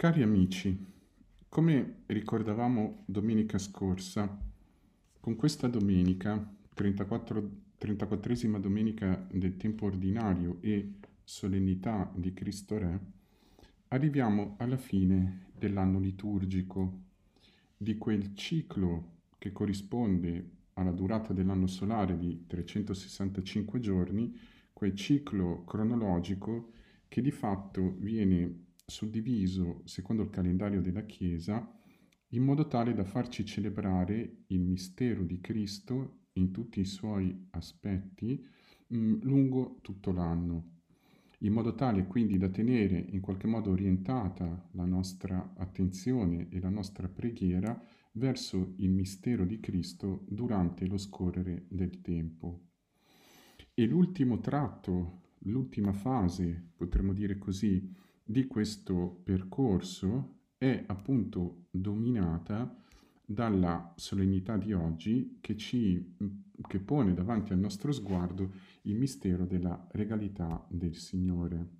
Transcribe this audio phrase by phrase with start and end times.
[0.00, 0.82] Cari amici,
[1.50, 4.34] come ricordavamo domenica scorsa,
[5.20, 6.42] con questa domenica,
[6.72, 12.98] 34, 34esima domenica del tempo ordinario e solennità di Cristo Re,
[13.88, 17.00] arriviamo alla fine dell'anno liturgico,
[17.76, 24.34] di quel ciclo che corrisponde alla durata dell'anno solare di 365 giorni,
[24.72, 26.72] quel ciclo cronologico
[27.06, 31.66] che di fatto viene suddiviso secondo il calendario della Chiesa
[32.32, 38.46] in modo tale da farci celebrare il mistero di Cristo in tutti i suoi aspetti
[38.88, 40.78] mh, mm, lungo tutto l'anno,
[41.38, 46.68] in modo tale quindi da tenere in qualche modo orientata la nostra attenzione e la
[46.68, 47.80] nostra preghiera
[48.12, 52.68] verso il mistero di Cristo durante lo scorrere del tempo.
[53.72, 57.90] E l'ultimo tratto, l'ultima fase, potremmo dire così,
[58.30, 62.76] di questo percorso è appunto dominata
[63.24, 66.14] dalla solennità di oggi che, ci,
[66.68, 71.78] che pone davanti al nostro sguardo il mistero della regalità del Signore.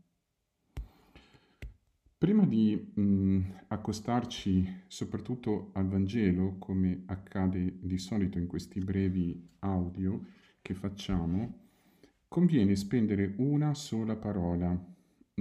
[2.18, 10.24] Prima di mh, accostarci soprattutto al Vangelo, come accade di solito in questi brevi audio
[10.60, 11.58] che facciamo,
[12.26, 14.89] conviene spendere una sola parola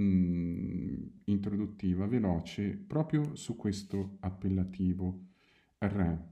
[0.00, 5.26] mh, mm, introduttiva, veloce, proprio su questo appellativo
[5.78, 6.28] re.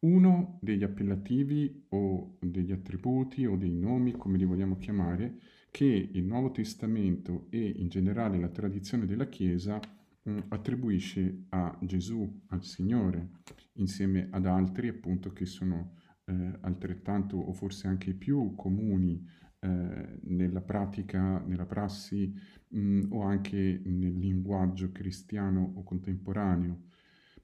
[0.00, 5.38] Uno degli appellativi o degli attributi o dei nomi, come li vogliamo chiamare,
[5.70, 9.80] che il Nuovo Testamento e in generale la tradizione della Chiesa
[10.22, 13.40] mh, mm, attribuisce a Gesù, al Signore,
[13.74, 19.24] insieme ad altri appunto che sono eh, altrettanto o forse anche più comuni
[19.64, 22.34] eh, nella pratica, nella prassi
[22.68, 26.82] mh, mm, o anche nel linguaggio cristiano o contemporaneo.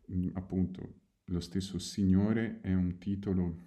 [0.07, 0.95] Mh, mm, appunto,
[1.27, 3.67] lo stesso Signore è un titolo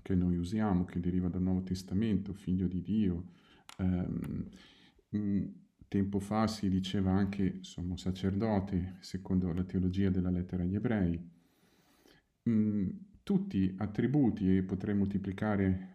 [0.00, 3.32] che noi usiamo, che deriva dal Nuovo Testamento, figlio di Dio.
[3.76, 4.48] Um,
[5.86, 11.30] tempo fa si diceva anche sommo sacerdote, secondo la teologia della lettera agli ebrei.
[12.48, 12.88] Mm,
[13.22, 15.89] tutti attributi, e potrei moltiplicare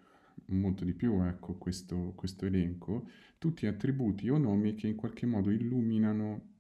[0.48, 3.08] molto di più ecco, questo, questo elenco,
[3.38, 6.54] tutti attributi o nomi che in qualche modo illuminano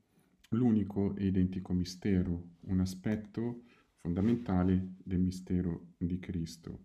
[0.49, 3.63] l'unico e identico mistero, un aspetto
[3.95, 6.83] fondamentale del mistero di Cristo.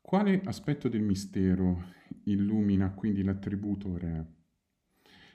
[0.00, 1.84] Quale aspetto del mistero
[2.24, 4.26] illumina quindi l'attributo re?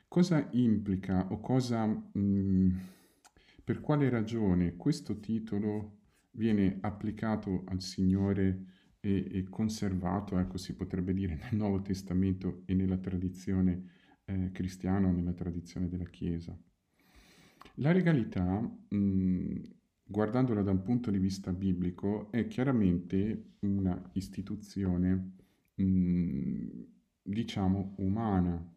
[0.08, 2.70] Cosa implica o cosa, mh, mm,
[3.64, 6.00] per quale ragione questo titolo
[6.32, 8.66] viene applicato al Signore
[9.06, 13.90] e, e conservato, ecco si potrebbe dire, nel Nuovo Testamento e nella tradizione
[14.24, 16.58] eh, cristiana o nella tradizione della Chiesa.
[17.78, 19.60] La regalità, mh,
[20.06, 25.32] guardandola da un punto di vista biblico, è chiaramente una istituzione,
[25.76, 26.84] mh,
[27.24, 28.72] diciamo, umana.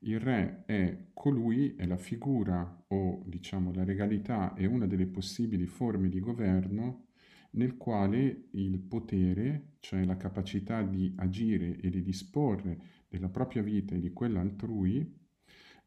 [0.00, 5.66] Il re è colui, è la figura o diciamo la regalità è una delle possibili
[5.66, 7.07] forme di governo
[7.50, 12.78] nel quale il potere, cioè la capacità di agire e di disporre
[13.08, 15.16] della propria vita e di quella altrui,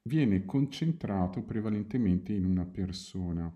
[0.04, 3.54] viene concentrato prevalentemente in una persona,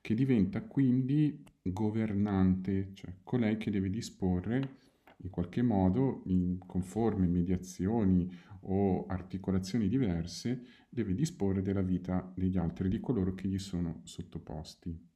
[0.00, 4.84] che diventa quindi governante, cioè colei che deve disporre
[5.22, 8.30] in qualche modo, in, conforme mediazioni
[8.68, 15.15] o articolazioni diverse, deve disporre della vita degli altri, di coloro che gli sono sottoposti.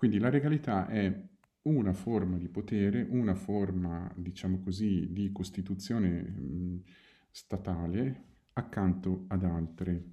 [0.00, 1.14] Quindi la regalità è
[1.64, 6.84] una forma di potere, una forma, diciamo così, di costituzione
[7.30, 8.24] statale
[8.54, 10.04] accanto ad altre.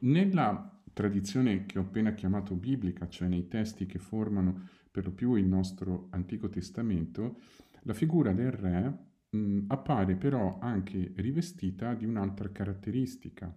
[0.00, 5.32] Nella tradizione che ho appena chiamato biblica, cioè nei testi che formano per lo più
[5.36, 7.40] il nostro Antico Testamento,
[7.84, 8.98] la figura del re
[9.30, 13.50] mh, appare però anche rivestita di un'altra caratteristica.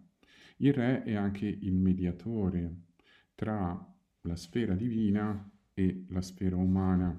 [0.59, 2.83] Il re è anche il mediatore
[3.35, 3.89] tra
[4.21, 7.17] la sfera divina e la sfera umana.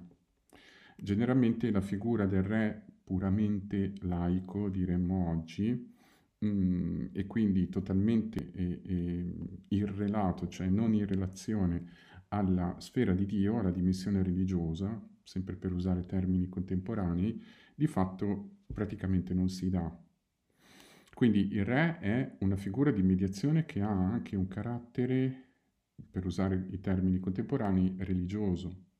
[0.96, 5.92] Generalmente la figura del re puramente laico, diremmo oggi,
[6.38, 9.34] mh, mm, e quindi totalmente eh, eh,
[9.68, 11.90] irrelato, cioè non in relazione
[12.28, 17.42] alla sfera di Dio, alla dimensione religiosa, sempre per usare termini contemporanei,
[17.74, 20.00] di fatto praticamente non si dà.
[21.14, 25.51] Quindi il re è una figura di mediazione che ha anche un carattere
[26.10, 28.90] per usare i termini contemporanei, religioso.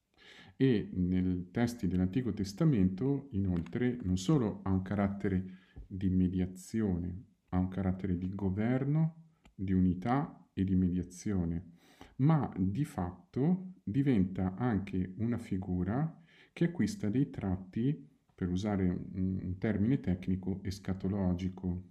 [0.57, 7.69] E nei testi dell'Antico Testamento, inoltre, non solo ha un carattere di mediazione, ha un
[7.69, 9.17] carattere di governo,
[9.55, 11.73] di unità e di mediazione,
[12.17, 16.23] ma di fatto diventa anche una figura
[16.53, 21.91] che acquista dei tratti, per usare un, termine tecnico, escatologico,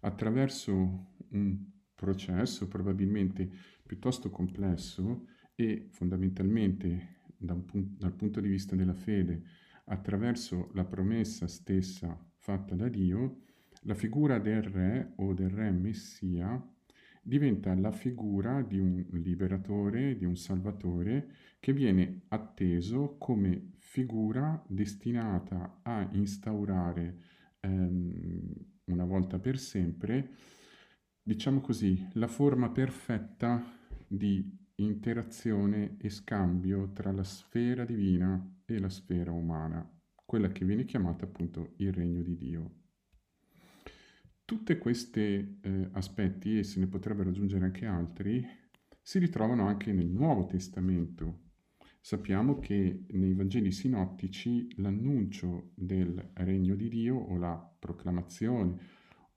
[0.00, 3.50] attraverso un processo probabilmente
[3.84, 5.26] piuttosto complesso
[5.56, 9.42] e fondamentalmente da pun- dal punto di vista della fede,
[9.86, 13.42] attraverso la promessa stessa fatta da Dio,
[13.82, 16.60] la figura del re o del re messia
[17.22, 21.28] diventa la figura di un liberatore, di un salvatore
[21.58, 27.18] che viene atteso come figura destinata a instaurare
[27.60, 28.52] ehm,
[28.84, 30.30] una volta per sempre,
[31.26, 33.60] diciamo così, la forma perfetta
[34.06, 39.84] di interazione e scambio tra la sfera divina e la sfera umana,
[40.24, 42.74] quella che viene chiamata appunto il regno di Dio.
[44.44, 48.46] Tutti questi eh, aspetti, e se ne potrebbero aggiungere anche altri,
[49.02, 51.40] si ritrovano anche nel Nuovo Testamento.
[52.00, 58.78] Sappiamo che nei Vangeli sinottici l'annuncio del regno di Dio o la proclamazione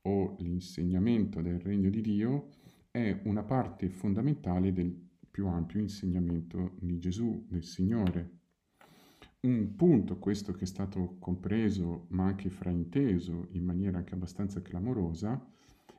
[0.10, 2.50] o l'insegnamento del regno di Dio
[2.90, 8.38] è una parte fondamentale del più ampio insegnamento di Gesù, del Signore.
[9.42, 15.48] Un punto, questo che è stato compreso ma anche frainteso in maniera anche abbastanza clamorosa,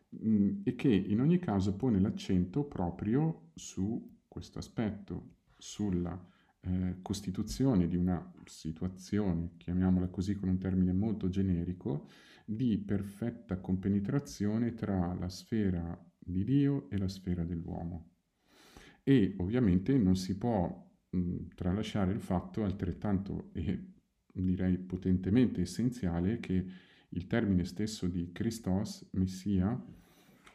[0.08, 6.22] mh, e che in ogni caso pone l'accento proprio su questo aspetto, sulla
[6.62, 12.08] eh, costituzione di una situazione, chiamiamola così con un termine molto generico,
[12.55, 18.11] di perfetta compenetrazione tra la sfera di Dio e la sfera dell'uomo
[19.02, 23.93] e ovviamente non si può mh, tralasciare il fatto altrettanto e
[24.32, 26.67] direi potentemente essenziale che
[27.08, 29.69] il termine stesso di Christos, Messia,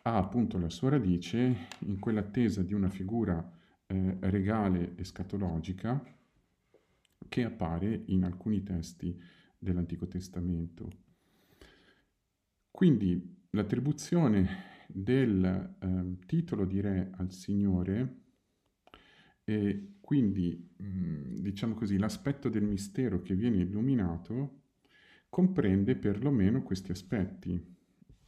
[0.03, 3.51] ha appunto la sua radice in quell'attesa di una figura
[3.87, 6.01] eh, regale e scatologica
[7.27, 9.19] che appare in alcuni testi
[9.57, 11.04] dell'Antico Testamento.
[12.75, 14.47] Quindi l'attribuzione
[14.87, 15.45] del
[15.79, 18.17] eh, titolo di re al Signore
[19.45, 24.63] e quindi, mhmm, diciamo così, l'aspetto del mistero che viene illuminato
[25.29, 27.65] comprende perlomeno questi aspetti.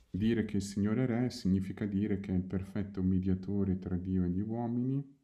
[0.10, 4.24] Dire che il Signore è Re significa dire che è il perfetto mediatore tra Dio
[4.24, 5.17] e gli uomini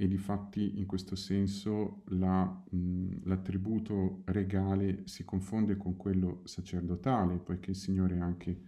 [0.00, 7.38] e di fatti in questo senso la, mh, l'attributo regale si confonde con quello sacerdotale,
[7.38, 8.60] poiché il Signore è anche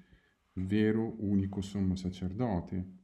[0.55, 2.99] vero, unico sommo sacerdote.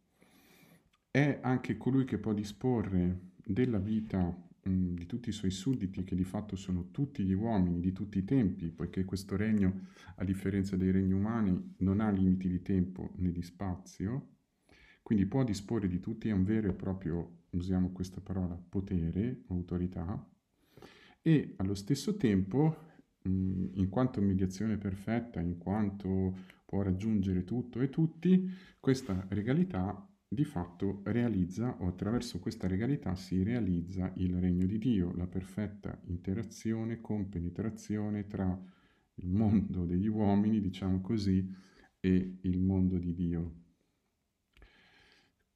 [1.08, 6.16] È anche colui che può disporre della vita mh, di tutti i suoi sudditi, che
[6.16, 9.86] di fatto sono tutti gli uomini di tutti i tempi, poiché questo regno,
[10.16, 14.30] a differenza dei regni umani, non ha limiti di tempo né di spazio,
[15.00, 20.28] quindi può disporre di tutti, è un vero e proprio, usiamo questa parola, potere, autorità,
[21.22, 22.76] e allo stesso tempo,
[23.22, 28.48] mh, in quanto mediazione perfetta, in quanto può raggiungere tutto e tutti,
[28.78, 35.12] questa regalità di fatto realizza o attraverso questa regalità si realizza il regno di Dio,
[35.16, 38.60] la perfetta interazione, compenetrazione tra
[39.14, 41.48] il mondo degli uomini, diciamo così,
[42.00, 43.54] e il mondo di Dio.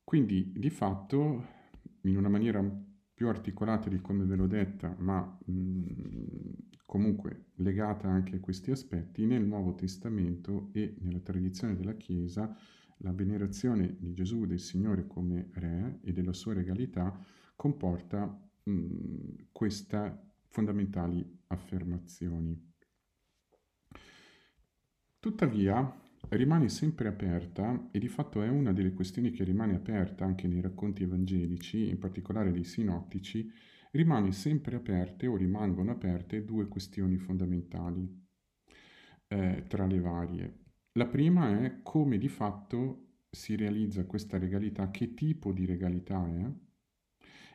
[0.04, 1.46] Quindi di fatto,
[2.02, 2.62] in una maniera
[3.12, 5.82] più articolata di come ve l'ho detta, ma mh,
[6.86, 12.56] comunque legata anche a questi aspetti, nel Nuovo Testamento e nella tradizione della Chiesa,
[12.98, 17.18] la venerazione di Gesù del Signore come Re e della sua regalità
[17.54, 18.26] comporta
[18.62, 22.68] mh, queste fondamentali affermazioni.
[25.18, 25.99] Tuttavia,
[26.36, 30.60] rimane sempre aperta e di fatto è una delle questioni che rimane aperta anche nei
[30.60, 33.50] racconti evangelici, in particolare dei sinottici,
[33.92, 38.08] rimane sempre aperte o rimangono aperte due questioni fondamentali
[39.26, 40.58] eh, tra le varie.
[40.92, 46.50] La prima è come di fatto si realizza questa regalità, che tipo di regalità è,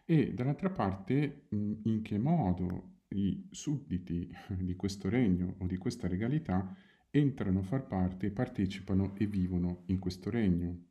[0.06, 6.76] e dall'altra parte in che modo i sudditi di questo regno o di questa regalità
[7.20, 10.84] entrano a far parte, partecipano e vivono in questo regno.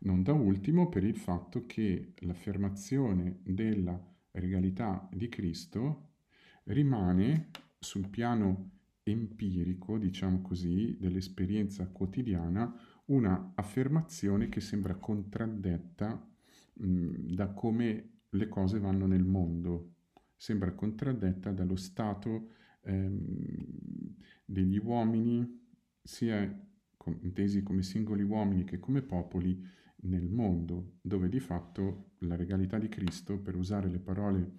[0.00, 4.00] Non da ultimo per il fatto che l'affermazione della
[4.32, 6.10] regalità di Cristo
[6.64, 8.70] rimane sul piano
[9.02, 12.72] empirico, diciamo così, dell'esperienza quotidiana,
[13.06, 16.24] una affermazione che sembra contraddetta
[16.74, 19.94] mh, da come le cose vanno nel mondo,
[20.36, 22.50] sembra contraddetta dallo stato
[22.82, 24.01] ehm,
[24.52, 25.60] degli uomini,
[26.02, 26.60] sia
[27.22, 29.60] intesi come singoli uomini che come popoli
[30.02, 34.52] nel mondo, dove di fatto la regalità di Cristo, per usare le parole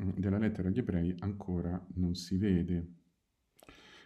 [0.00, 3.00] mm, della lettera agli ebrei, ancora non si vede.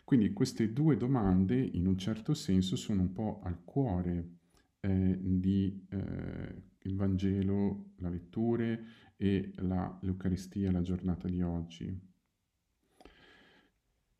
[0.04, 4.38] Quindi queste due domande, in un certo senso, sono un po' al cuore
[4.80, 8.84] eh, di eh, il Vangelo, la letture
[9.16, 12.14] e la, l'Eucaristia, la giornata di oggi.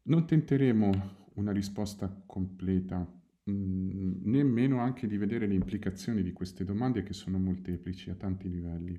[0.09, 0.93] Non tenteremo
[1.35, 2.99] una risposta completa,
[3.43, 8.15] mh, mm, nemmeno anche di vedere le implicazioni di queste domande che sono molteplici a
[8.15, 8.97] tanti livelli,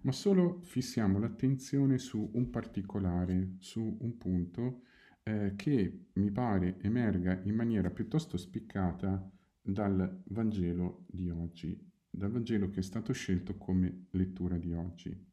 [0.00, 4.82] ma solo fissiamo l'attenzione su un particolare, su un punto
[5.22, 9.30] eh, che mi pare emerga in maniera piuttosto spiccata
[9.62, 11.78] dal Vangelo di oggi,
[12.10, 15.29] dal Vangelo che è stato scelto come lettura di oggi.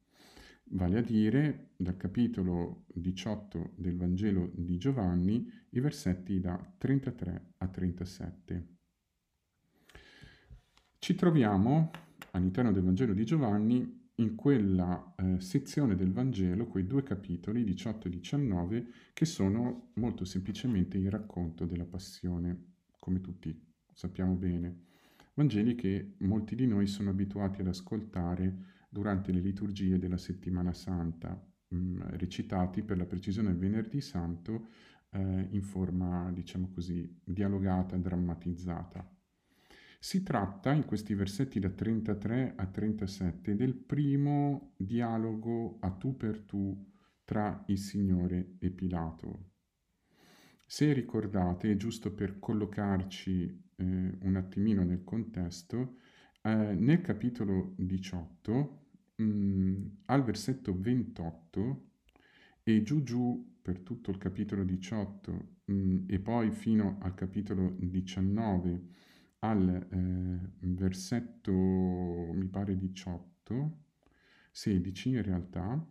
[0.70, 7.68] Vale a dire dal capitolo 18 del Vangelo di Giovanni, i versetti da 33 a
[7.68, 8.68] 37.
[11.00, 11.92] Ci troviamo
[12.32, 18.08] all'interno del Vangelo di Giovanni in quella eh, sezione del Vangelo, quei due capitoli, 18
[18.08, 23.58] e 19, che sono molto semplicemente il racconto della passione, come tutti
[23.94, 24.86] sappiamo bene.
[25.34, 31.40] Vangeli che molti di noi sono abituati ad ascoltare durante le liturgie della settimana santa,
[31.68, 34.70] mh, mm, recitati per la precisione venerdì santo
[35.12, 39.08] eh, in forma, diciamo così, dialogata, drammatizzata.
[40.00, 46.42] Si tratta, in questi versetti da 33 a 37, del primo dialogo a tu per
[46.42, 46.92] tu
[47.24, 49.52] tra il Signore e Pilato.
[50.66, 55.98] Se ricordate, giusto per collocarci eh, un attimino nel contesto,
[56.48, 58.87] eh, nel capitolo 18,
[59.22, 61.86] mm, al versetto 28,
[62.64, 65.32] e giù giù per tutto il capitolo 18
[65.66, 68.82] mh, mm, e poi fino al capitolo 19,
[69.40, 73.78] al eh, versetto, mi pare 18,
[74.52, 75.88] 16 in realtà,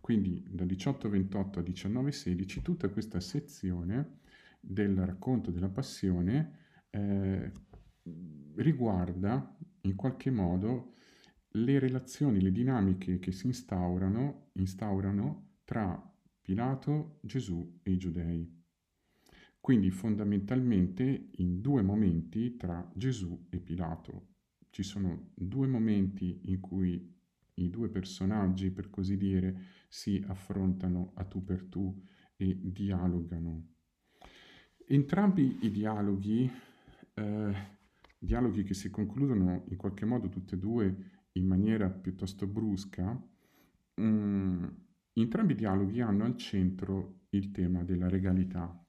[0.00, 4.20] quindi da 18-28 a 19-16, tutta questa sezione
[4.60, 6.58] del racconto della passione
[6.90, 7.52] eh,
[8.54, 10.94] riguarda in qualche modo
[11.64, 16.00] le relazioni, le dinamiche che si instaurano, instaurano tra
[16.40, 18.56] Pilato, Gesù e i giudei.
[19.60, 24.28] Quindi fondamentalmente in due momenti tra Gesù e Pilato.
[24.70, 27.16] Ci sono due momenti in cui
[27.54, 32.02] i due personaggi, per così dire, si affrontano a tu per tu
[32.36, 33.74] e dialogano.
[34.86, 36.50] Entrambi i dialoghi,
[37.14, 37.54] eh,
[38.18, 43.12] dialoghi che si concludono in qualche modo tutti e due in maniera piuttosto brusca,
[43.94, 44.64] mh, mm,
[45.14, 48.84] entrambi i dialoghi hanno al centro il tema della regalità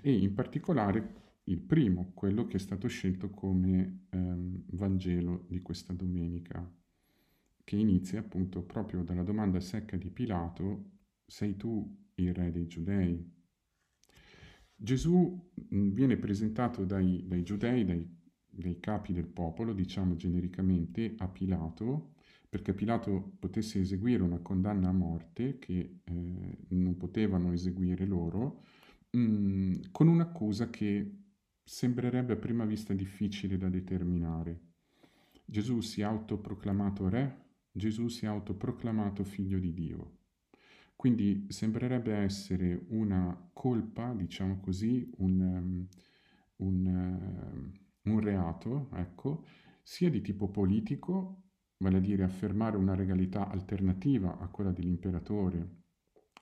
[0.00, 5.92] e in particolare il primo, quello che è stato scelto come ehm, Vangelo di questa
[5.92, 6.70] domenica,
[7.64, 10.90] che inizia appunto proprio dalla domanda secca di Pilato,
[11.26, 13.36] sei tu il re dei giudei?
[14.74, 18.17] Gesù mm, viene presentato dai, dai giudei, dai,
[18.60, 22.14] dai capi del popolo, diciamo genericamente, a Pilato,
[22.48, 28.62] perché Pilato potesse eseguire una condanna a morte che eh, non potevano eseguire loro,
[29.10, 31.14] mh, mm, con un'accusa che
[31.62, 34.60] sembrerebbe a prima vista difficile da determinare.
[35.44, 40.16] Gesù si è autoproclamato re, Gesù si è autoproclamato figlio di Dio.
[40.96, 45.86] Quindi sembrerebbe essere una colpa, diciamo così, un, um,
[46.56, 47.78] un, uh,
[48.10, 49.44] un reato, ecco,
[49.82, 51.42] sia di tipo politico,
[51.78, 55.76] vale a dire affermare una regalità alternativa a quella dell'imperatore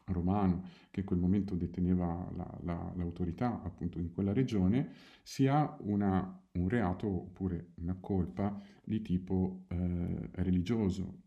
[0.06, 4.92] romano che in quel momento deteneva la, la, l'autorità appunto in quella regione,
[5.23, 11.23] sia una, un reato oppure una colpa di tipo eh, religioso,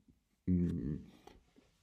[0.46, 0.96] mh, mm,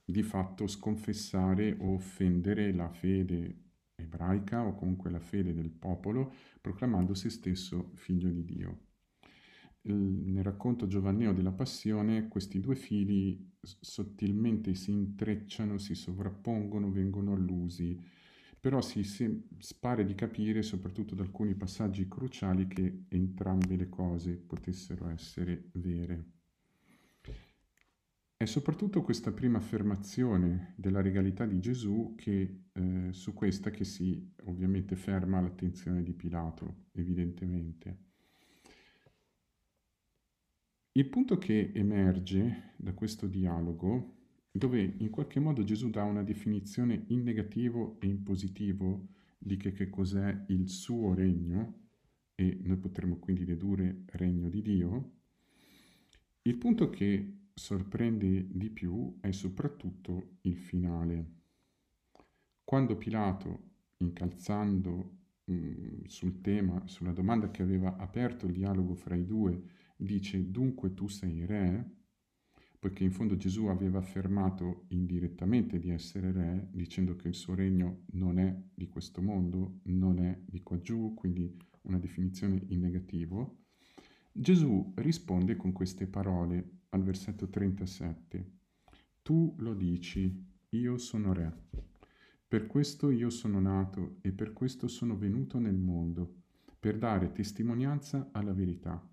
[0.04, 3.65] di fatto sconfessare o offendere la fede
[3.96, 8.80] ebraica o comunque la fede del popolo, proclamando se stesso figlio di Dio
[9.92, 18.00] nel racconto giovanneo della passione questi due fili sottilmente si intrecciano, si sovrappongono, vengono allusi,
[18.58, 19.44] però si, si
[19.78, 26.32] pare di capire, soprattutto da alcuni passaggi cruciali, che entrambe le cose potessero essere vere.
[28.38, 34.30] È soprattutto questa prima affermazione della regalità di Gesù che eh, su questa che si
[34.44, 38.04] ovviamente ferma l'attenzione di Pilato, evidentemente.
[40.92, 44.16] Il punto che emerge da questo dialogo,
[44.50, 49.72] dove in qualche modo Gesù dà una definizione in negativo e in positivo di che,
[49.72, 51.84] che cos'è il suo regno,
[52.34, 55.12] e noi potremmo quindi dedurre regno di Dio,
[56.42, 61.32] il punto che sorprende di più è soprattutto il finale.
[62.62, 69.14] Quando Pilato, incalzando mh, mm, sul tema, sulla domanda che aveva aperto il dialogo fra
[69.16, 69.58] i due,
[69.96, 71.92] dice dunque tu sei re,
[72.78, 78.02] poiché in fondo Gesù aveva affermato indirettamente di essere re, dicendo che il suo regno
[78.12, 83.64] non è di questo mondo, non è di qua giù, quindi una definizione in negativo,
[84.30, 88.52] Gesù risponde con queste parole al versetto 37.
[89.22, 91.64] Tu lo dici, io sono re.
[92.48, 96.42] Per questo io sono nato e per questo sono venuto nel mondo,
[96.78, 99.04] per dare testimonianza alla verità.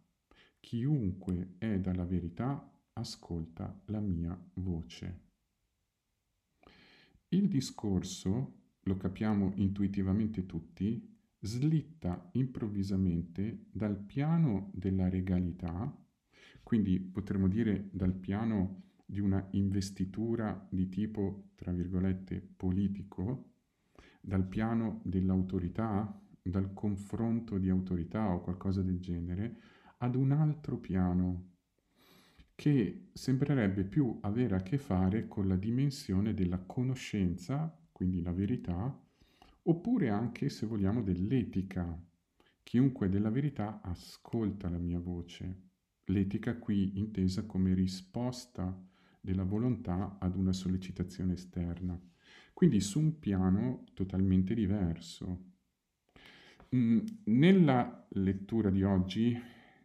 [0.60, 5.22] Chiunque è dalla verità ascolta la mia voce.
[7.30, 15.92] Il discorso, lo capiamo intuitivamente tutti, slitta improvvisamente dal piano della regalità,
[16.64, 23.52] quindi potremmo dire dal piano di una investitura di tipo, tra virgolette, politico,
[24.22, 29.60] dal piano dell'autorità, dal confronto di autorità o qualcosa del genere,
[29.98, 31.52] ad un altro piano
[32.56, 39.00] che sembrerebbe più avere a che fare con la dimensione della conoscenza, quindi la verità,
[39.64, 42.02] oppure anche, se vogliamo, dell'etica.
[42.64, 45.72] Chiunque della verità ascolta la mia voce.
[46.06, 48.78] L'etica qui intesa come risposta
[49.22, 52.00] della volontà ad una sollecitazione esterna.
[52.54, 55.52] Quindi su un piano totalmente diverso.
[56.76, 59.40] Mm, nella lettura di oggi,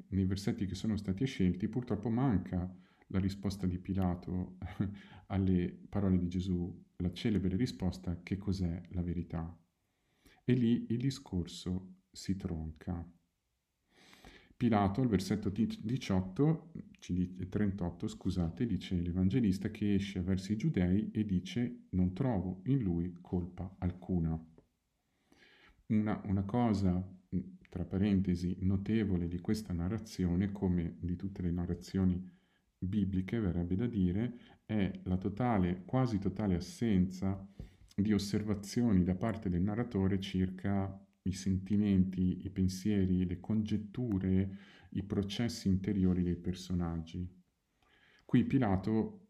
[0.09, 2.75] nei versetti che sono stati scelti, purtroppo manca
[3.09, 4.57] la risposta di Pilato
[5.29, 9.57] alle parole di Gesù, la celebre risposta che cos'è la verità.
[10.45, 13.07] E lì il discorso si tronca.
[14.59, 16.73] Pilato, al versetto 18,
[17.49, 23.17] 38, scusate, dice l'Evangelista che esce verso i giudei e dice non trovo in lui
[23.21, 24.37] colpa alcuna.
[25.87, 27.01] Una, una cosa,
[27.69, 32.21] tra parentesi, notevole di questa narrazione, come di tutte le narrazioni
[32.77, 37.49] bibliche, verrebbe da dire, è la totale, quasi totale assenza
[37.95, 44.59] di osservazioni da parte del narratore circa i sentimenti, i pensieri, le congetture,
[44.91, 47.27] i processi interiori dei personaggi.
[48.25, 49.27] Qui Pilato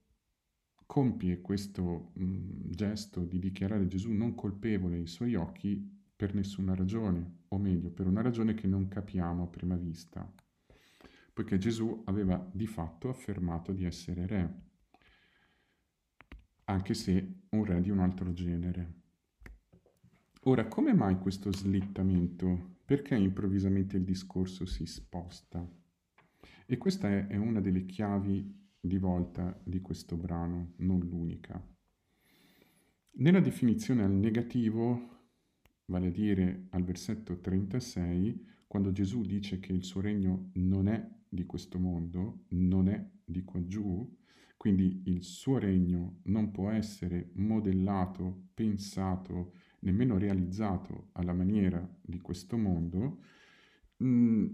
[0.86, 7.42] compie questo mh, gesto di dichiarare Gesù non colpevole ai suoi occhi per nessuna ragione,
[7.48, 10.28] o meglio, per una ragione che non capiamo a prima vista,
[11.32, 14.66] poiché Gesù aveva di fatto affermato di essere re
[16.68, 18.97] anche se un re di un altro genere.
[20.42, 22.76] Ora, come mai questo slittamento?
[22.84, 25.68] Perché improvvisamente il discorso si sposta?
[26.64, 31.60] E questa è, una delle chiavi di volta di questo brano, non l'unica.
[33.16, 35.26] Nella definizione al negativo,
[35.86, 41.04] vale a dire al versetto 36, quando Gesù dice che il suo regno non è
[41.28, 44.16] di questo mondo, non è di qua giù,
[44.56, 52.56] quindi il suo regno non può essere modellato, pensato, nemmeno realizzato alla maniera di questo
[52.56, 53.22] mondo,
[54.02, 54.46] mm,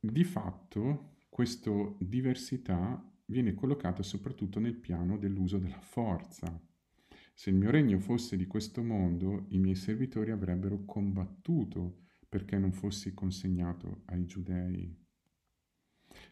[0.00, 6.60] di fatto questa diversità viene collocata soprattutto nel piano dell'uso della forza.
[7.32, 12.72] Se il mio regno fosse di questo mondo, i miei servitori avrebbero combattuto perché non
[12.72, 14.96] fossi consegnato ai giudei.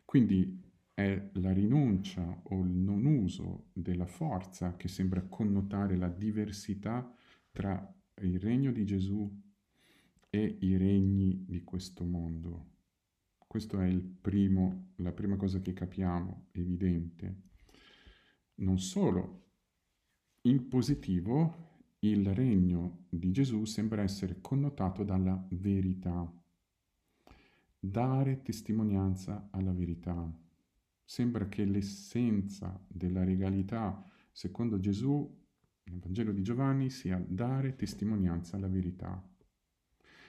[0.05, 0.61] Quindi
[0.95, 7.13] è la rinuncia o il non uso della forza che sembra connotare la diversità
[7.53, 9.31] tra il regno di Gesù
[10.31, 12.71] e i regni di questo mondo.
[13.47, 17.43] Questa è primo, la prima cosa che capiamo, evidente.
[18.57, 19.51] Non solo,
[20.43, 26.33] in positivo il regno di Gesù sembra essere connotato dalla verità.
[27.79, 30.41] Dare testimonianza alla verità
[31.05, 35.42] sembra che l'essenza della regalità, secondo Gesù,
[35.85, 39.23] nel Vangelo di Giovanni, sia dare testimonianza alla verità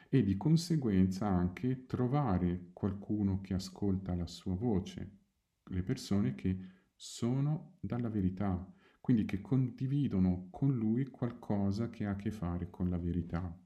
[0.09, 5.17] e di conseguenza anche trovare qualcuno che ascolta la sua voce,
[5.63, 6.55] le persone che
[6.95, 12.89] sono dalla verità, quindi che condividono con lui qualcosa che ha a che fare con
[12.89, 13.59] la verità.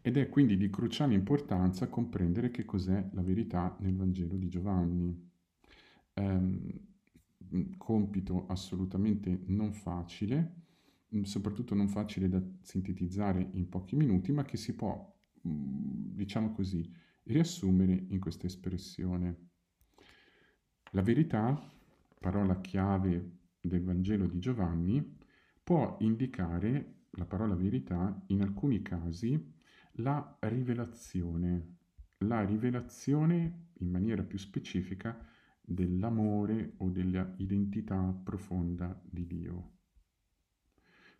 [0.00, 5.30] Ed è quindi di cruciale importanza comprendere che cos'è la verità nel Vangelo di Giovanni.
[6.14, 6.91] Um,
[7.76, 10.60] compito assolutamente non facile,
[11.22, 15.14] soprattutto non facile da sintetizzare in pochi minuti, ma che si può
[15.46, 16.90] mm, diciamo così,
[17.24, 19.50] riassumere in questa espressione.
[20.92, 21.60] La verità,
[22.18, 25.18] parola chiave del Vangelo di Giovanni,
[25.62, 29.60] può indicare la parola verità in alcuni casi
[29.96, 31.76] la rivelazione,
[32.18, 35.26] la rivelazione in maniera più specifica
[35.64, 39.70] dell'amore o dell'identità profonda di Dio.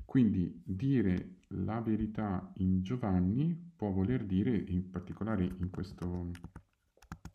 [0.05, 6.31] Quindi dire la verità in Giovanni può voler dire, in particolare in questo,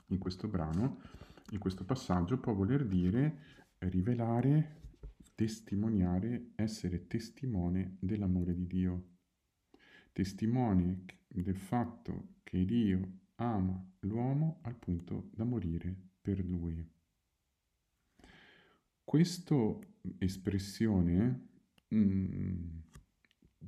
[0.08, 1.00] in questo brano,
[1.52, 3.40] in questo passaggio, può voler dire
[3.80, 4.82] rivelare,
[5.34, 9.16] testimoniare, essere testimone dell'amore di Dio,
[10.12, 16.57] testimone del fatto che Dio ama l'uomo al punto da morire per lui.
[19.08, 19.56] Questa
[20.18, 21.48] espressione,
[21.88, 22.80] mh, mm,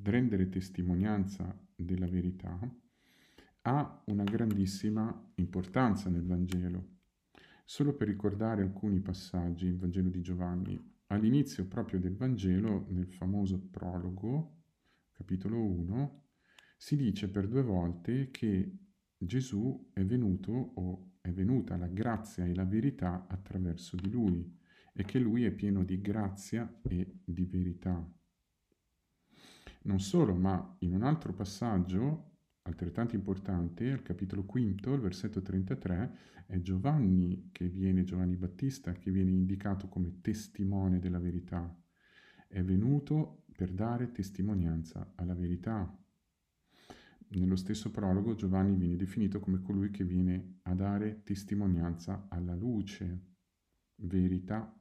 [0.03, 2.59] rendere testimonianza della verità,
[3.61, 6.97] ha una grandissima importanza nel Vangelo.
[7.63, 13.59] Solo per ricordare alcuni passaggi, il Vangelo di Giovanni, all'inizio proprio del Vangelo, nel famoso
[13.59, 14.63] prologo,
[15.13, 16.23] capitolo 1,
[16.75, 18.77] si dice per due volte che
[19.17, 24.57] Gesù è venuto o è venuta la grazia e la verità attraverso di lui
[24.99, 28.05] e che lui è pieno di grazia e di verità.
[29.83, 36.17] Non solo, ma in un altro passaggio altrettanto importante, al capitolo quinto, il versetto 33,
[36.47, 41.73] è Giovanni che viene, Giovanni Battista, che viene indicato come testimone della verità.
[42.49, 45.97] È venuto per dare testimonianza alla verità.
[47.29, 53.27] Nello stesso prologo Giovanni viene definito come colui che viene a dare testimonianza alla luce.
[54.01, 54.73] Verità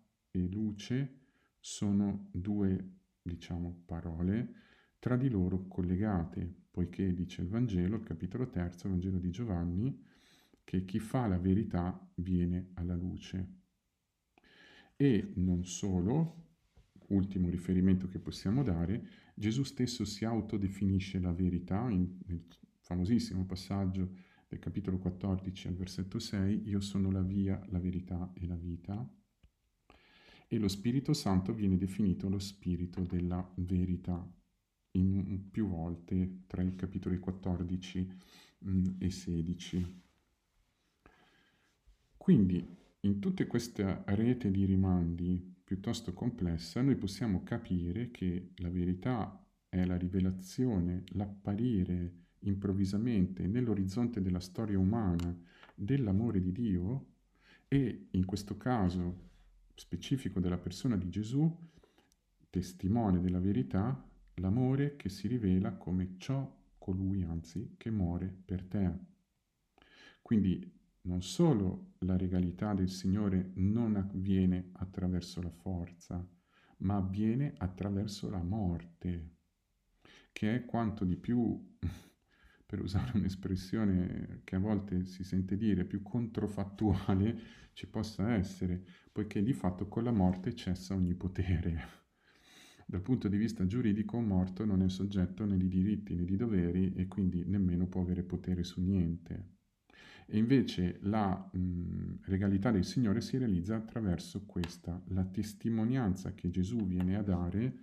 [0.44, 1.16] e luce
[1.60, 4.54] sono due, diciamo, parole
[4.98, 10.04] tra di loro collegate, poiché dice il Vangelo, il capitolo terzo, il Vangelo di Giovanni,
[10.64, 13.56] che chi fa la verità viene alla luce.
[14.96, 16.46] E non solo,
[17.08, 22.44] ultimo riferimento che possiamo dare, Gesù stesso si autodefinisce la verità in, nel
[22.80, 24.16] famosissimo passaggio
[24.48, 29.08] del capitolo 14 al versetto 6, io sono la via, la verità e la vita.
[30.50, 34.26] E lo Spirito Santo viene definito lo Spirito della verità
[34.92, 38.12] in più volte tra i capitoli 14
[38.64, 40.02] mm, e 16.
[42.16, 42.66] Quindi
[43.00, 49.84] in tutta questa rete di rimandi piuttosto complessa noi possiamo capire che la verità è
[49.84, 55.36] la rivelazione, l'apparire improvvisamente nell'orizzonte della storia umana
[55.74, 57.06] dell'amore di Dio
[57.68, 59.27] e in questo caso
[59.78, 61.56] specifico della persona di Gesù,
[62.50, 68.92] testimone della verità, l'amore che si rivela come ciò colui anzi che muore per te.
[70.20, 76.26] Quindi non solo la regalità del Signore non avviene attraverso la forza,
[76.78, 79.36] ma avviene attraverso la morte,
[80.32, 81.76] che è quanto di più,
[82.68, 87.40] per usare un'espressione che a volte si sente dire, più controfattuale
[87.72, 91.96] ci possa essere, poiché di fatto con la morte cessa ogni potere.
[92.84, 96.36] Dal punto di vista giuridico un morto non è soggetto né di diritti né di
[96.36, 99.56] doveri e quindi nemmeno può avere potere su niente.
[100.26, 106.86] E invece la mh, legalità del Signore si realizza attraverso questa, la testimonianza che Gesù
[106.86, 107.78] viene a dare,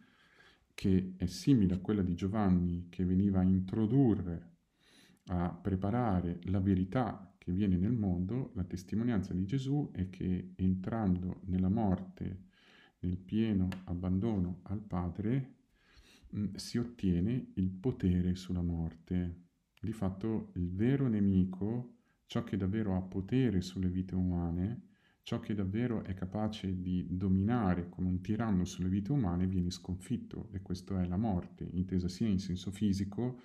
[0.76, 4.55] che è simile a quella di Giovanni che veniva a introdurre,
[5.28, 11.42] a preparare la verità che viene nel mondo, la testimonianza di Gesù è che entrando
[11.46, 12.46] nella morte,
[13.00, 15.54] nel pieno abbandono al Padre,
[16.30, 19.44] mh, mm, si ottiene il potere sulla morte.
[19.80, 24.88] Di fatto il vero nemico, ciò che davvero ha potere sulle vite umane,
[25.22, 30.50] ciò che davvero è capace di dominare come un tiranno sulle vite umane, viene sconfitto
[30.52, 33.42] e questo è la morte, intesa sia in senso fisico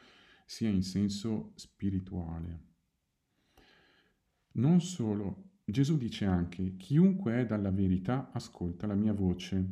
[0.51, 2.61] sia in senso spirituale.
[4.55, 9.65] Non solo Gesù dice anche, chiunque è dalla verità ascolta la mia voce.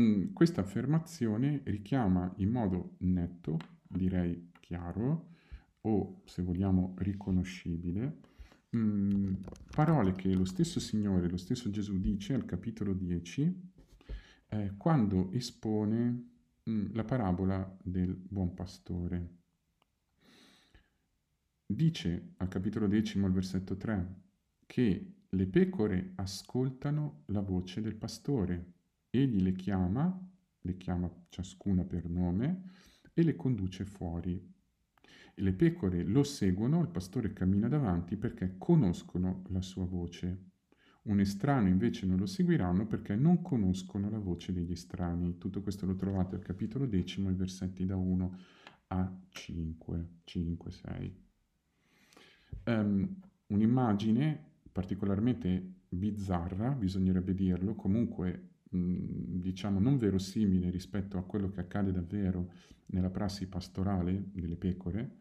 [0.00, 5.32] Mm, questa affermazione richiama in modo netto, direi chiaro,
[5.82, 8.20] o se vogliamo riconoscibile,
[8.74, 9.34] mm,
[9.70, 13.70] parole che lo stesso Signore, lo stesso Gesù dice al capitolo 10,
[14.48, 16.30] eh, quando espone
[16.70, 19.42] mm, la parabola del buon pastore.
[21.66, 24.22] Dice al capitolo decimo, al versetto 3,
[24.66, 28.74] che le pecore ascoltano la voce del pastore,
[29.08, 32.64] egli le chiama, le chiama ciascuna per nome
[33.14, 34.52] e le conduce fuori.
[35.36, 40.50] E le pecore lo seguono, il pastore cammina davanti perché conoscono la sua voce.
[41.04, 45.38] Un estraneo invece non lo seguiranno perché non conoscono la voce degli estranei.
[45.38, 48.38] Tutto questo lo trovate al capitolo decimo, i versetti da 1
[48.88, 51.23] a 5, 5, 6.
[52.64, 61.60] Um, un'immagine particolarmente bizzarra, bisognerebbe dirlo, comunque mh, diciamo non verosimile rispetto a quello che
[61.60, 62.50] accade davvero
[62.86, 65.16] nella prassi pastorale delle pecore,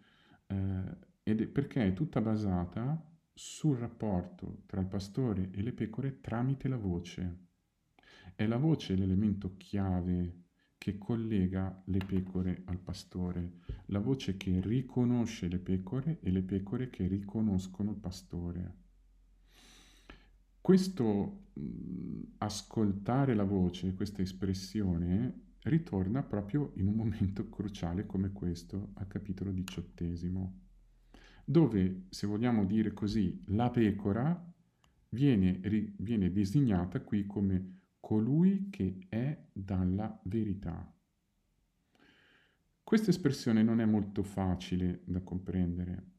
[0.47, 2.99] eh, ed è perché è tutta basata
[3.31, 7.37] sul rapporto tra il pastore e le pecore tramite la voce.
[8.35, 10.42] È la voce l'elemento chiave
[10.83, 16.89] che collega le pecore al pastore, la voce che riconosce le pecore e le pecore
[16.89, 18.77] che riconoscono il pastore.
[20.59, 28.89] Questo mh, ascoltare la voce, questa espressione, ritorna proprio in un momento cruciale come questo,
[28.95, 30.63] al capitolo diciottesimo,
[31.45, 34.53] dove, se vogliamo dire così, la pecora
[35.11, 35.61] viene,
[35.95, 40.93] viene designata qui come colui che è dalla verità.
[42.83, 46.11] Questa espressione non è molto facile da comprendere.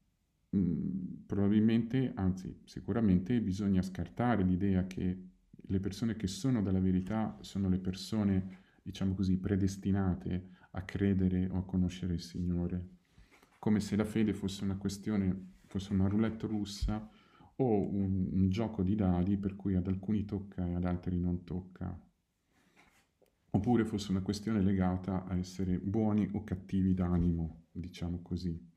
[0.56, 7.68] Mm, probabilmente, anzi sicuramente, bisogna scartare l'idea che le persone che sono dalla verità sono
[7.68, 12.88] le persone, diciamo così, predestinate a credere o a conoscere il Signore.
[13.58, 17.10] Come se la fede fosse una questione, fosse una roulette russa
[17.56, 21.44] o un, un gioco di dadi per cui ad alcuni tocca e ad altri non
[21.44, 21.98] tocca.
[23.50, 28.72] Oppure fosse una questione legata a essere buoni o cattivi d'animo, diciamo così.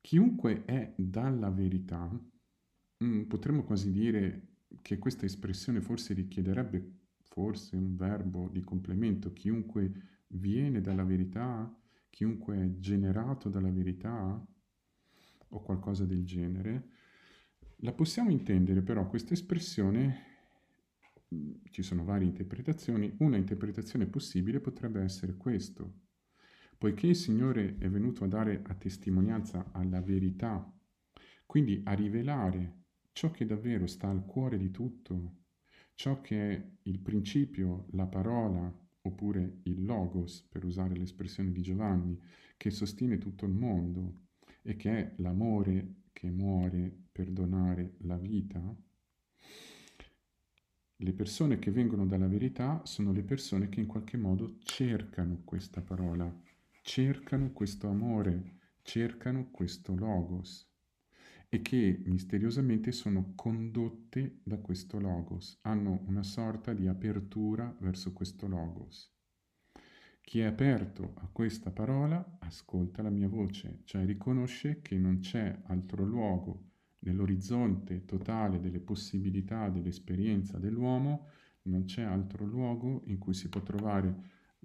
[0.00, 2.10] Chiunque è dalla verità,
[3.04, 4.48] mm, potremmo quasi dire
[4.82, 9.92] che questa espressione forse richiederebbe forse un verbo di complemento, chiunque
[10.28, 11.72] viene dalla verità,
[12.08, 14.46] chiunque è generato dalla verità
[15.48, 16.88] o qualcosa del genere.
[17.82, 20.26] La possiamo intendere però questa espressione,
[21.70, 26.08] ci sono varie interpretazioni, una interpretazione possibile potrebbe essere questo.
[26.76, 30.70] Poiché il Signore è venuto a dare a testimonianza alla verità,
[31.46, 35.36] quindi a rivelare ciò che davvero sta al cuore di tutto,
[35.94, 38.70] ciò che è il principio, la parola,
[39.02, 42.20] oppure il logos, per usare l'espressione di Giovanni,
[42.58, 44.26] che sostiene tutto il mondo
[44.60, 48.60] e che è l'amore che muore per donare la vita,
[51.02, 55.80] le persone che vengono dalla verità sono le persone che in qualche modo cercano questa
[55.80, 56.30] parola,
[56.82, 60.68] cercano questo amore, cercano questo logos
[61.48, 68.46] e che misteriosamente sono condotte da questo logos, hanno una sorta di apertura verso questo
[68.46, 69.10] logos.
[70.30, 75.62] Chi è aperto a questa parola ascolta la mia voce, cioè riconosce che non c'è
[75.64, 76.68] altro luogo
[77.00, 81.26] nell'orizzonte totale delle possibilità dell'esperienza dell'uomo,
[81.62, 84.14] non c'è altro luogo in cui si può trovare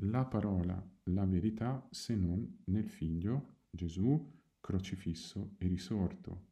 [0.01, 4.23] la parola, la verità, se non nel figlio Gesù
[4.61, 6.49] crocifisso e risorto.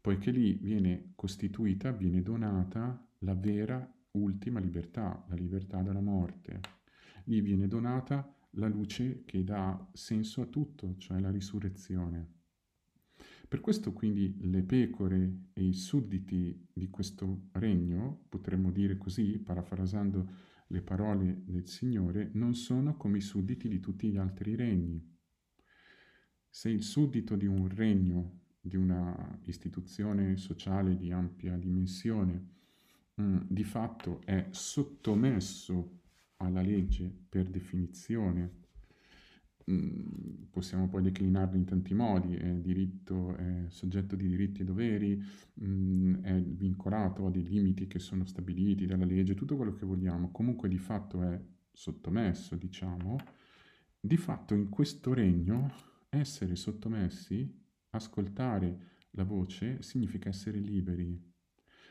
[0.00, 6.75] Poiché lì viene costituita, viene donata la vera ultima libertà, la libertà dalla morte
[7.28, 12.34] gli viene donata la luce che dà senso a tutto, cioè la risurrezione.
[13.48, 20.54] Per questo quindi le pecore e i sudditi di questo regno, potremmo dire così, parafrasando
[20.68, 25.04] le parole del Signore, non sono come i sudditi di tutti gli altri regni.
[26.48, 32.54] Se il suddito di un regno, di una istituzione sociale di ampia dimensione,
[33.20, 36.04] mm, di fatto è sottomesso
[36.38, 38.64] alla legge per definizione.
[39.70, 45.20] Mm, possiamo poi declinarlo in tanti modi, è diritto, è soggetto di diritti e doveri,
[45.60, 50.30] mm, è vincolato a dei limiti che sono stabiliti dalla legge, tutto quello che vogliamo,
[50.30, 51.40] comunque di fatto è
[51.72, 53.16] sottomesso, diciamo.
[54.00, 55.72] Di fatto in questo regno
[56.08, 57.52] essere sottomessi,
[57.90, 61.20] ascoltare la voce, significa essere liberi,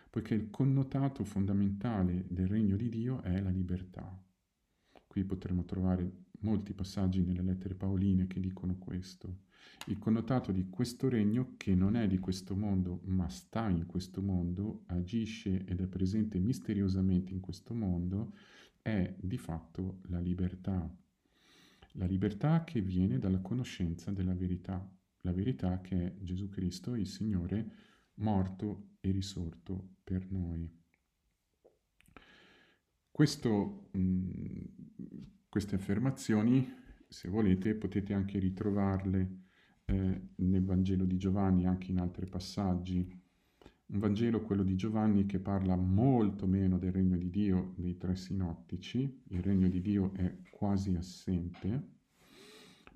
[0.10, 4.25] poiché il connotato fondamentale del regno di Dio è la libertà.
[5.16, 9.44] Qui potremo trovare molti passaggi nelle lettere paoline che dicono questo.
[9.86, 14.22] Il connotato di questo regno, che non è di questo mondo, ma sta in questo
[14.22, 18.34] mondo, agisce ed è presente misteriosamente in questo mondo,
[18.82, 20.86] è di fatto la libertà.
[21.94, 24.86] La libertà che viene dalla conoscenza della verità,
[25.22, 27.72] la verità che è Gesù Cristo, il Signore,
[28.16, 30.70] morto e risorto per noi.
[33.16, 34.64] Questo, mh, mm,
[35.48, 36.70] queste affermazioni,
[37.08, 39.44] se volete, potete anche ritrovarle
[39.86, 43.10] eh, nel Vangelo di Giovanni, anche in altri passaggi.
[43.86, 48.18] Un Vangelo, quello di Giovanni, che parla molto meno del regno di Dio dei tre
[48.18, 51.88] sinottici, il regno di Dio è quasi assente,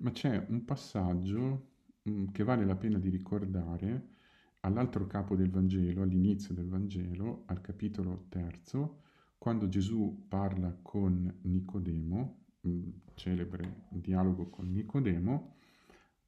[0.00, 1.68] ma c'è un passaggio
[2.02, 4.08] mh, mm, che vale la pena di ricordare
[4.60, 9.08] all'altro capo del Vangelo, all'inizio del Vangelo, al capitolo terzo,
[9.40, 12.44] quando Gesù parla con Nicodemo,
[13.14, 15.56] celebre dialogo con Nicodemo,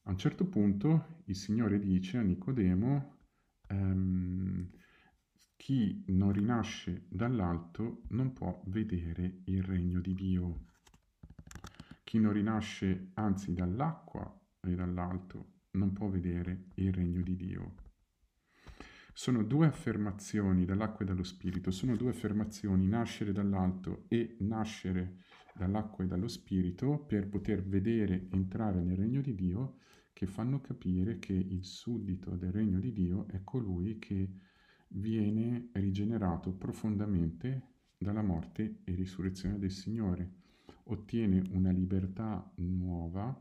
[0.04, 3.16] a un certo punto il Signore dice a Nicodemo,
[3.68, 4.66] ehm,
[5.56, 10.64] chi non rinasce dall'alto non può vedere il regno di Dio.
[12.04, 17.81] Chi non rinasce anzi dall'acqua e dall'alto non può vedere il regno di Dio.
[19.14, 25.18] Sono due affermazioni dall'acqua e dallo spirito, sono due affermazioni, nascere dall'alto e nascere
[25.54, 29.76] dall'acqua e dallo spirito, per poter vedere entrare nel regno di Dio,
[30.14, 34.30] che fanno capire che il suddito del regno di Dio è colui che
[34.88, 40.40] viene rigenerato profondamente dalla morte e risurrezione del Signore,
[40.84, 43.40] ottiene una libertà nuova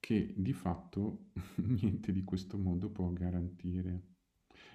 [0.00, 1.30] che di fatto
[1.66, 4.18] niente di questo mondo può garantire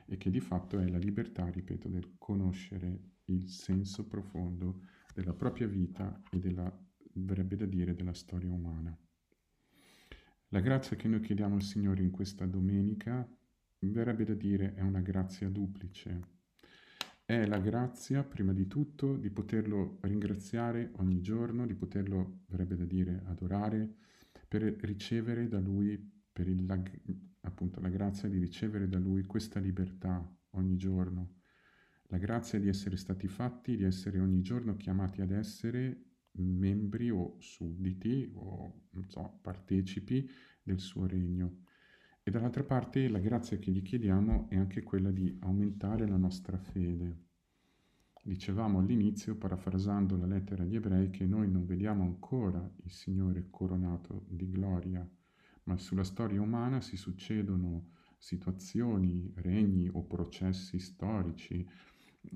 [0.05, 4.81] e che di fatto è la libertà, ripeto, del conoscere il senso profondo
[5.13, 6.71] della propria vita e della,
[7.13, 8.95] verrebbe da dire, della storia umana.
[10.49, 13.27] La grazia che noi chiediamo al Signore in questa domenica,
[13.79, 16.33] verrebbe da dire, è una grazia duplice.
[17.23, 22.85] È la grazia, prima di tutto, di poterlo ringraziare ogni giorno, di poterlo, verrebbe da
[22.85, 23.95] dire, adorare,
[24.47, 25.97] per ricevere da Lui
[26.31, 26.65] per il,
[27.45, 31.35] appunto la grazia di ricevere da Lui questa libertà ogni giorno,
[32.09, 36.03] la grazia di essere stati fatti, di essere ogni giorno chiamati ad essere
[36.33, 40.29] membri o sudditi o so, partecipi
[40.61, 41.63] del suo regno.
[42.21, 46.57] E dall'altra parte la grazia che gli chiediamo è anche quella di aumentare la nostra
[46.57, 47.23] fede.
[48.23, 54.25] Dicevamo all'inizio, parafrasando la lettera agli ebrei, che noi non vediamo ancora il Signore coronato
[54.27, 55.07] di gloria,
[55.65, 61.67] ma sulla storia umana si succedono situazioni, regni o processi storici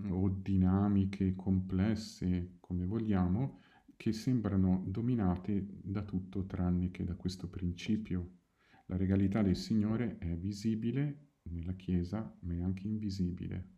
[0.10, 3.62] o dinamiche complesse, come vogliamo,
[3.96, 8.38] che sembrano dominate da tutto tranne che da questo principio.
[8.86, 13.78] La regalità del Signore è visibile nella Chiesa, ma è anche invisibile.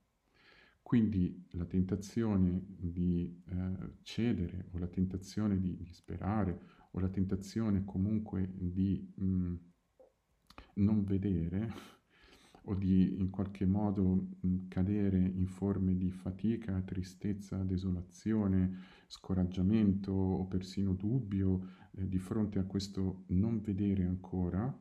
[0.82, 6.60] Quindi la tentazione di eh, cedere o la tentazione di, di sperare
[6.92, 9.56] o la tentazione comunque di mh, mm,
[10.76, 11.74] non vedere
[12.66, 20.12] o di in qualche modo mh, mm, cadere in forme di fatica, tristezza, desolazione, scoraggiamento
[20.12, 24.74] o persino dubbio eh, di fronte a questo non vedere ancora,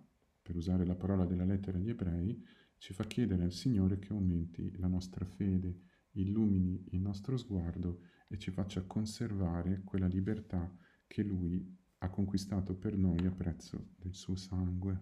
[0.42, 2.42] per usare la parola della lettera agli ebrei,
[2.78, 8.38] ci fa chiedere al Signore che aumenti la nostra fede, illumini il nostro sguardo e
[8.38, 10.74] ci faccia conservare quella libertà
[11.06, 14.98] che Lui ha conquistato per noi a prezzo del suo sangue.